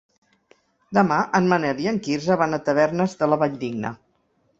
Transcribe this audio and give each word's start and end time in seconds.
Demà 0.97 1.17
en 1.39 1.49
Manel 1.51 1.83
i 1.83 1.89
en 1.91 1.99
Quirze 2.07 2.37
van 2.43 2.59
a 2.59 2.61
Tavernes 2.71 3.15
de 3.21 3.29
la 3.33 3.39
Valldigna. 3.43 3.93